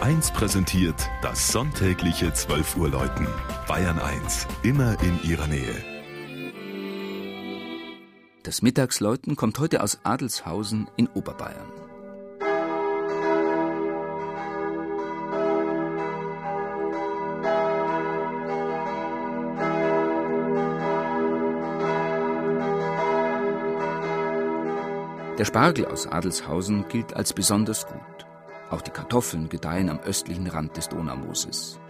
1 0.00 0.30
präsentiert 0.30 1.10
das 1.20 1.52
sonntägliche 1.52 2.32
12 2.32 2.78
Uhr 2.78 2.88
Läuten. 2.88 3.26
Bayern 3.68 3.98
1, 3.98 4.46
immer 4.62 4.96
in 5.02 5.22
ihrer 5.22 5.46
Nähe. 5.46 5.74
Das 8.42 8.62
Mittagsläuten 8.62 9.36
kommt 9.36 9.58
heute 9.58 9.82
aus 9.82 9.98
Adelshausen 10.02 10.88
in 10.96 11.06
Oberbayern. 11.08 11.70
Der 25.38 25.44
Spargel 25.44 25.84
aus 25.84 26.06
Adelshausen 26.06 26.88
gilt 26.88 27.14
als 27.14 27.34
besonders 27.34 27.86
gut. 27.86 28.00
Auch 28.70 28.82
die 28.82 28.90
Kartoffeln 28.90 29.48
gedeihen 29.48 29.90
am 29.90 30.00
östlichen 30.00 30.46
Rand 30.46 30.76
des 30.76 30.88
Donaumooses. 30.88 31.80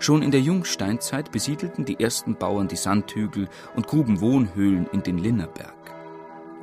Schon 0.00 0.22
in 0.22 0.32
der 0.32 0.40
Jungsteinzeit 0.40 1.30
besiedelten 1.30 1.84
die 1.84 2.00
ersten 2.00 2.34
Bauern 2.34 2.68
die 2.68 2.76
Sandhügel 2.76 3.48
und 3.76 3.86
gruben 3.86 4.20
Wohnhöhlen 4.20 4.88
in 4.92 5.02
den 5.02 5.18
Linnerberg. 5.18 5.74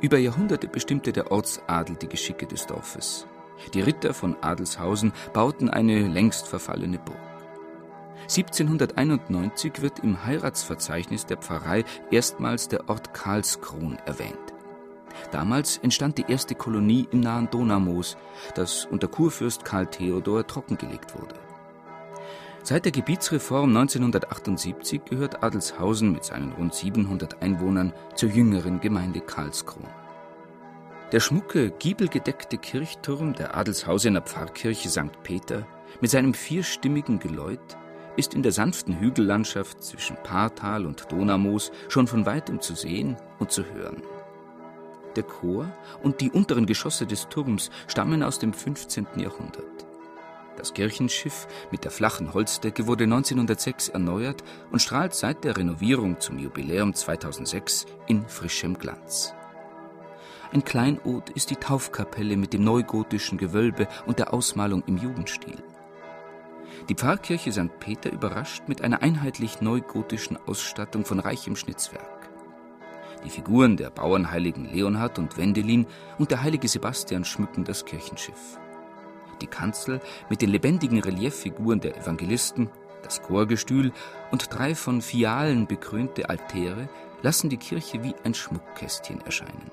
Über 0.02 0.18
Jahrhunderte 0.18 0.68
bestimmte 0.68 1.12
der 1.12 1.32
Ortsadel 1.32 1.96
die 1.96 2.08
Geschicke 2.08 2.46
des 2.46 2.66
Dorfes. 2.66 3.26
Die 3.72 3.80
Ritter 3.80 4.12
von 4.12 4.36
Adelshausen 4.42 5.12
bauten 5.32 5.70
eine 5.70 6.06
längst 6.06 6.46
verfallene 6.46 6.98
Burg. 6.98 7.16
1791 8.22 9.82
wird 9.82 10.00
im 10.00 10.24
Heiratsverzeichnis 10.24 11.26
der 11.26 11.36
Pfarrei 11.36 11.84
erstmals 12.10 12.68
der 12.68 12.88
Ort 12.88 13.14
Karlskron 13.14 13.98
erwähnt. 14.06 14.53
Damals 15.30 15.78
entstand 15.78 16.18
die 16.18 16.26
erste 16.28 16.54
Kolonie 16.54 17.08
im 17.10 17.20
nahen 17.20 17.50
Donaumoos, 17.50 18.16
das 18.54 18.86
unter 18.86 19.08
Kurfürst 19.08 19.64
Karl 19.64 19.86
Theodor 19.86 20.46
trockengelegt 20.46 21.18
wurde. 21.18 21.34
Seit 22.62 22.86
der 22.86 22.92
Gebietsreform 22.92 23.76
1978 23.76 25.04
gehört 25.04 25.42
Adelshausen 25.42 26.12
mit 26.12 26.24
seinen 26.24 26.52
rund 26.52 26.74
700 26.74 27.42
Einwohnern 27.42 27.92
zur 28.14 28.30
jüngeren 28.30 28.80
Gemeinde 28.80 29.20
Karlskron. 29.20 29.86
Der 31.12 31.20
schmucke, 31.20 31.70
giebelgedeckte 31.78 32.56
Kirchturm 32.56 33.34
der 33.34 33.54
Adelshausener 33.54 34.22
Pfarrkirche 34.22 34.88
St. 34.88 35.22
Peter 35.22 35.66
mit 36.00 36.10
seinem 36.10 36.32
vierstimmigen 36.32 37.18
Geläut 37.18 37.76
ist 38.16 38.34
in 38.34 38.42
der 38.42 38.52
sanften 38.52 38.98
Hügellandschaft 38.98 39.82
zwischen 39.84 40.16
Paartal 40.22 40.86
und 40.86 41.12
Donaumoos 41.12 41.70
schon 41.88 42.06
von 42.06 42.24
weitem 42.26 42.60
zu 42.60 42.74
sehen 42.74 43.16
und 43.38 43.50
zu 43.50 43.64
hören. 43.74 44.02
Der 45.16 45.24
Chor 45.24 45.72
und 46.02 46.20
die 46.20 46.30
unteren 46.30 46.66
Geschosse 46.66 47.06
des 47.06 47.28
Turms 47.28 47.70
stammen 47.86 48.22
aus 48.22 48.38
dem 48.38 48.52
15. 48.52 49.06
Jahrhundert. 49.16 49.86
Das 50.56 50.72
Kirchenschiff 50.72 51.48
mit 51.70 51.84
der 51.84 51.90
flachen 51.90 52.32
Holzdecke 52.32 52.86
wurde 52.86 53.04
1906 53.04 53.88
erneuert 53.88 54.44
und 54.70 54.80
strahlt 54.80 55.14
seit 55.14 55.44
der 55.44 55.56
Renovierung 55.56 56.20
zum 56.20 56.38
Jubiläum 56.38 56.94
2006 56.94 57.86
in 58.06 58.26
frischem 58.28 58.78
Glanz. 58.78 59.34
Ein 60.52 60.64
Kleinod 60.64 61.30
ist 61.30 61.50
die 61.50 61.56
Taufkapelle 61.56 62.36
mit 62.36 62.52
dem 62.52 62.62
neugotischen 62.62 63.38
Gewölbe 63.38 63.88
und 64.06 64.20
der 64.20 64.32
Ausmalung 64.32 64.84
im 64.86 64.96
Jugendstil. 64.96 65.62
Die 66.88 66.94
Pfarrkirche 66.94 67.50
St. 67.50 67.80
Peter 67.80 68.12
überrascht 68.12 68.62
mit 68.68 68.82
einer 68.82 69.02
einheitlich 69.02 69.60
neugotischen 69.60 70.38
Ausstattung 70.46 71.04
von 71.04 71.18
reichem 71.18 71.56
Schnitzwerk. 71.56 72.13
Die 73.24 73.30
Figuren 73.30 73.76
der 73.76 73.90
Bauernheiligen 73.90 74.66
Leonhard 74.66 75.18
und 75.18 75.36
Wendelin 75.38 75.86
und 76.18 76.30
der 76.30 76.42
heilige 76.42 76.68
Sebastian 76.68 77.24
schmücken 77.24 77.64
das 77.64 77.84
Kirchenschiff. 77.84 78.58
Die 79.40 79.46
Kanzel 79.46 80.00
mit 80.28 80.42
den 80.42 80.50
lebendigen 80.50 81.00
Relieffiguren 81.00 81.80
der 81.80 81.96
Evangelisten, 81.96 82.70
das 83.02 83.22
Chorgestühl 83.22 83.92
und 84.30 84.48
drei 84.52 84.74
von 84.74 85.02
Fialen 85.02 85.66
bekrönte 85.66 86.28
Altäre 86.30 86.88
lassen 87.22 87.50
die 87.50 87.56
Kirche 87.56 88.02
wie 88.02 88.14
ein 88.24 88.34
Schmuckkästchen 88.34 89.20
erscheinen. 89.22 89.70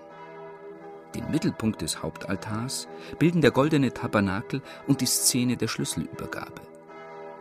Den 1.16 1.30
Mittelpunkt 1.30 1.82
des 1.82 2.02
Hauptaltars 2.02 2.88
bilden 3.20 3.42
der 3.42 3.52
goldene 3.52 3.94
Tabernakel 3.94 4.62
und 4.88 5.02
die 5.02 5.06
Szene 5.06 5.58
der 5.58 5.68
Schlüsselübergabe. 5.68 6.62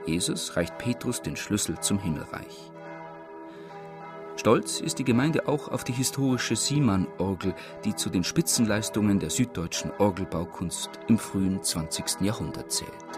Jesus 0.07 0.57
reicht 0.57 0.77
Petrus 0.79 1.23
den 1.23 1.37
Schlüssel 1.37 1.79
zum 1.79 2.01
Himmelreich. 2.01 2.73
Stolz 4.41 4.81
ist 4.81 4.99
die 4.99 5.05
Gemeinde 5.05 5.49
auch 5.49 5.69
auf 5.69 5.85
die 5.85 5.93
historische 5.93 6.57
Siemann-Orgel, 6.57 7.55
die 7.85 7.95
zu 7.95 8.09
den 8.09 8.25
Spitzenleistungen 8.25 9.19
der 9.19 9.29
süddeutschen 9.29 9.91
Orgelbaukunst 9.99 10.89
im 11.09 11.19
frühen 11.19 11.63
20. 11.63 12.23
Jahrhundert 12.23 12.73
zählt. 12.73 13.10